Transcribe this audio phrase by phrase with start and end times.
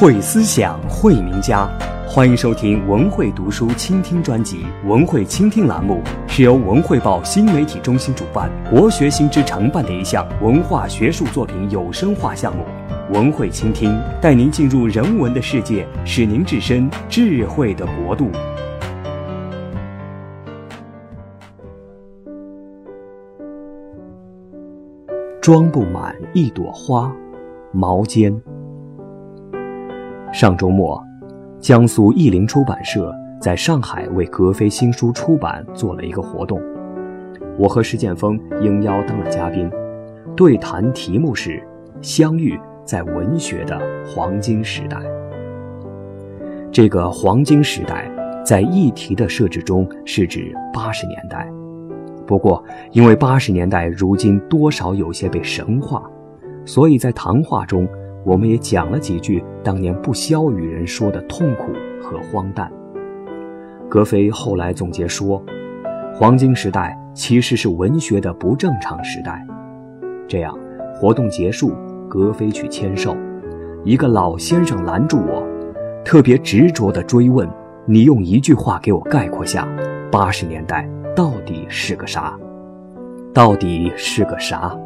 [0.00, 1.68] 会思想，会名家。
[2.08, 4.64] 欢迎收听文汇读书倾听专辑。
[4.86, 12.64] 文汇倾听栏目是由文汇报新媒体中心主办，国学新知承办的一项文化学术作品有声化项目。
[13.12, 18.30] 文汇倾听带您进入人文的世界，使您置身智慧的国度。
[25.42, 27.14] 装不满一朵花，
[27.70, 28.34] 毛尖。
[30.32, 31.02] 上周末。
[31.58, 36.58] 江苏译林出版社在上海为格非新书出版做了一个活动，
[37.58, 39.70] 我和石建峰应邀当了嘉宾，
[40.34, 41.62] 对谈题目是
[42.00, 44.98] “相遇在文学的黄金时代”。
[46.72, 48.10] 这个黄金时代
[48.42, 51.46] 在议题的设置中是指八十年代，
[52.26, 56.02] 不过因为八十年代如今多少有些被神化，
[56.64, 57.86] 所以在谈话中。
[58.24, 62.70] 我们也讲了几句当年不消与人说的痛苦和荒诞。
[63.88, 65.42] 格非后来总结说，
[66.14, 69.44] 黄金时代其实是文学的不正常时代。
[70.28, 70.56] 这样，
[70.94, 71.72] 活动结束，
[72.08, 73.16] 格非去签售，
[73.84, 75.42] 一个老先生拦住我，
[76.04, 77.48] 特别执着地追问
[77.84, 79.66] ：“你用一句话给我概括下，
[80.12, 82.38] 八十年代到底是个啥？
[83.32, 84.78] 到底是个啥？”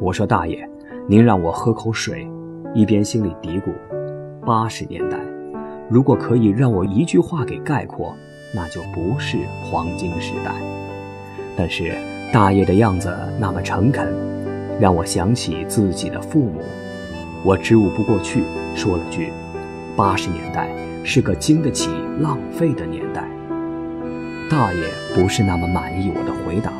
[0.00, 0.66] 我说：“大爷，
[1.06, 2.26] 您让我喝口水。”
[2.74, 3.72] 一边心里嘀咕
[4.44, 5.18] ：“八十年代，
[5.88, 8.14] 如果可以让我一句话给概括，
[8.54, 10.52] 那就不是黄金时代。”
[11.56, 11.94] 但是
[12.32, 14.14] 大爷的样子那么诚恳，
[14.78, 16.60] 让我想起自己的父母。
[17.44, 18.42] 我支吾不过去，
[18.76, 19.32] 说了句
[19.96, 20.68] ：“八十年代
[21.02, 23.24] 是个经得起浪费的年代。”
[24.50, 24.82] 大爷
[25.14, 26.70] 不是那么满意我的回答，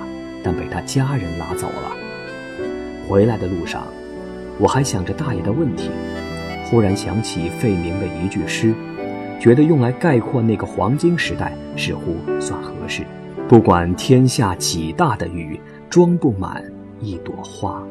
[0.45, 1.97] 但被他家人拉走了。
[3.09, 3.83] 回来的路上。
[4.61, 5.89] 我还想着大爷的问题，
[6.65, 8.75] 忽然想起费明的一句诗，
[9.39, 13.05] 觉得用来概括那个黄金时代似乎算合适。
[13.49, 16.63] 不管天下几大的雨，装不满
[17.01, 17.83] 一朵花。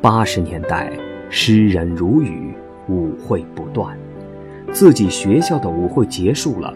[0.00, 0.92] 八十年代，
[1.28, 2.54] 诗人如雨，
[2.88, 3.98] 舞会不断。
[4.70, 6.72] 自己学校的舞会结束了，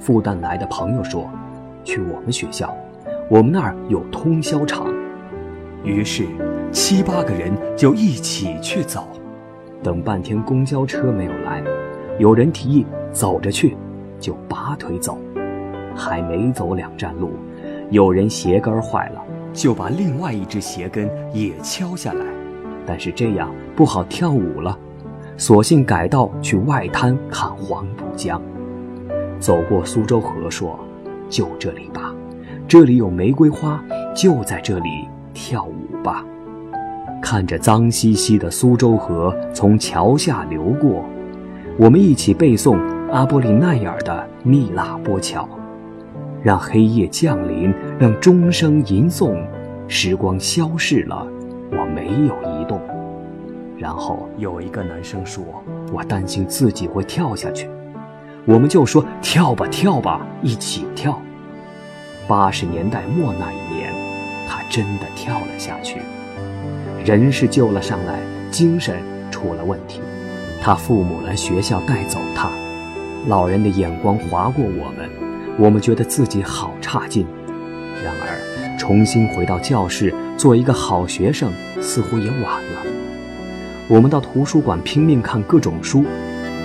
[0.00, 1.30] 复旦来的朋友说，
[1.84, 2.76] 去我们学校，
[3.30, 4.92] 我们那儿有通宵场。
[5.84, 6.26] 于是。
[6.70, 9.08] 七八个人就一起去走，
[9.82, 11.62] 等半天公交车没有来，
[12.18, 13.76] 有人提议走着去，
[14.20, 15.18] 就拔腿走。
[15.94, 17.32] 还没走两站路，
[17.90, 19.20] 有人鞋跟坏了，
[19.52, 22.24] 就把另外一只鞋跟也敲下来。
[22.86, 24.78] 但是这样不好跳舞了，
[25.36, 28.40] 索性改道去外滩看黄浦江。
[29.40, 30.78] 走过苏州河，说
[31.28, 32.14] ：“就这里吧，
[32.68, 33.82] 这里有玫瑰花，
[34.14, 36.24] 就在这里跳舞吧。”
[37.30, 41.04] 看着脏兮兮的苏州河从桥下流过，
[41.78, 42.80] 我们一起背诵
[43.12, 45.42] 阿波利奈尔的《密拉波桥》，
[46.42, 49.44] 让黑夜降临，让钟声吟诵，
[49.88, 51.26] 时光消逝了，
[51.70, 52.80] 我没有移动。
[53.76, 55.44] 然后有一个男生说
[55.92, 57.68] ：“我担心自己会跳下去。”
[58.48, 61.20] 我们就说：“跳吧，跳吧，一起跳。”
[62.26, 63.92] 八十年代末那一年，
[64.48, 66.00] 他真的跳了下去。
[67.04, 68.20] 人是救了上来，
[68.50, 68.96] 精神
[69.30, 70.00] 出了问题。
[70.60, 72.50] 他父母来学校带走他，
[73.26, 75.08] 老人的眼光划过我们，
[75.58, 77.26] 我们觉得自己好差劲。
[78.04, 82.82] 然而，重新回到教室做一个好学生，似乎也晚了。
[83.88, 86.04] 我们到图书馆拼命看各种书，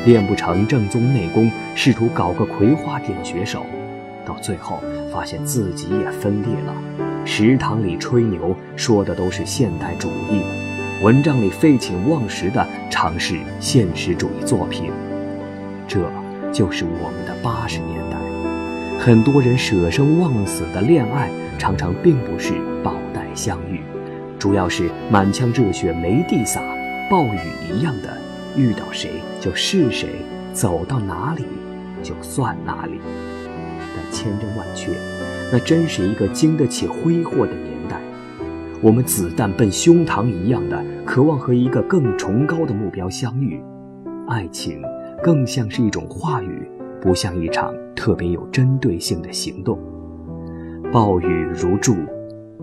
[0.05, 3.65] 练不成正宗内功，试图搞个葵花点穴手，
[4.25, 7.12] 到最后发现自己也分裂了。
[7.25, 10.41] 食堂里吹牛说的都是现代主义，
[11.01, 14.91] 文章里废寝忘食地尝试现实主义作品，
[15.87, 15.99] 这
[16.51, 18.17] 就是我们的八十年代。
[18.99, 22.53] 很多人舍生忘死的恋爱，常常并不是
[22.83, 23.79] 宝带相遇，
[24.37, 26.61] 主要是满腔热血没地撒，
[27.09, 27.39] 暴雨
[27.71, 28.17] 一样的
[28.57, 29.09] 遇到谁
[29.39, 30.09] 就是谁，
[30.51, 31.45] 走到哪里
[32.03, 32.99] 就算哪里。
[33.95, 34.91] 但千真万确。
[35.51, 38.01] 那真是一个经得起挥霍的年代，
[38.81, 43.61] 我们子弹奔胸膛一样的渴望和一个更崇高的目标相遇，
[44.27, 44.81] 爱情
[45.21, 46.67] 更像是一种话语，
[46.99, 49.79] 不像一场特别有针对性的行动。
[50.91, 51.95] 暴雨如注，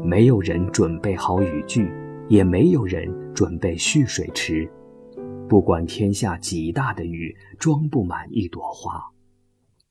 [0.02, 1.92] 没有人准备好雨具，
[2.28, 4.68] 也没有人准备蓄水池，
[5.48, 9.00] 不管天下几大的雨，装不满一朵花。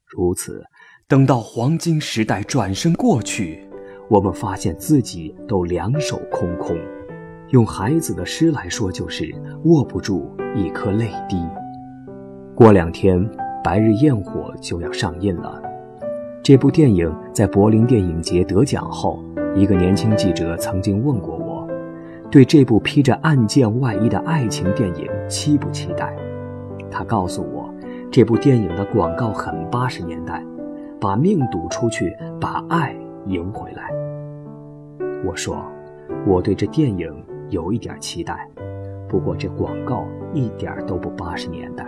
[0.05, 0.65] 如此。
[1.09, 3.67] 等到黄金时代转身过去，
[4.07, 6.77] 我们发现自己都两手空空。
[7.47, 9.33] 用孩子的诗来说，就是
[9.63, 11.43] 握不住一颗泪滴。
[12.53, 13.19] 过两天，
[13.63, 15.59] 《白日焰火》就要上映了。
[16.43, 19.19] 这部电影在柏林电影节得奖后，
[19.55, 21.67] 一个年轻记者曾经问过我，
[22.29, 26.15] 对这部披着案件外衣的爱情电影期不期待？
[26.91, 27.67] 他告诉我，
[28.11, 30.45] 这部电影的广告很八十年代，
[30.99, 32.93] 把命赌出去，把爱
[33.25, 33.89] 赢回来。
[35.25, 35.63] 我说，
[36.27, 37.09] 我对这电影
[37.49, 38.47] 有一点期待，
[39.07, 41.85] 不过这广告一点都不八十年代，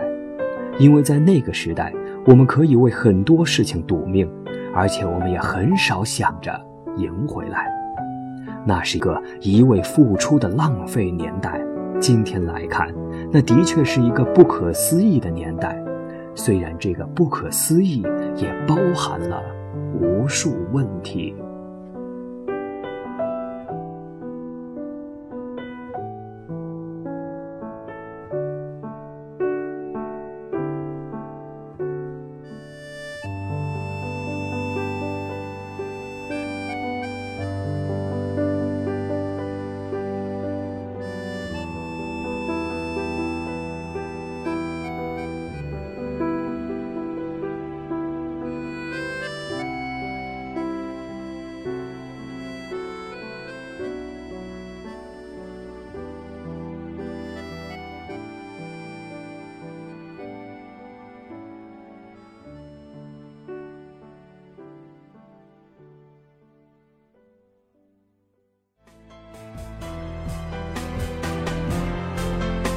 [0.78, 1.92] 因为在那个时代，
[2.24, 4.30] 我们可以为很多事情赌命。
[4.74, 6.50] 而且我们也很少想着
[6.96, 7.70] 赢回来，
[8.66, 11.60] 那是一个一味付出的浪费年代。
[12.00, 12.88] 今天来看，
[13.30, 15.78] 那的确是一个不可思议的年代。
[16.34, 18.02] 虽然这个不可思议
[18.36, 19.42] 也包含了
[20.00, 21.34] 无数问题。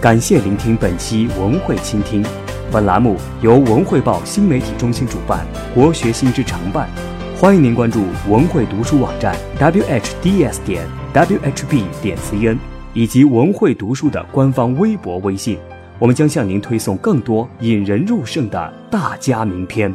[0.05, 2.23] 感谢聆听本期文汇倾听，
[2.71, 5.43] 本栏目由文汇报新媒体中心主办，
[5.73, 6.87] 国学新知承办。
[7.35, 12.55] 欢迎您关注文汇读书网站 whds 点 whb 点 cn
[12.93, 15.57] 以及文汇读书的官方微博、微信，
[15.97, 19.91] 我们将向您推送更多引人入胜的大家名篇。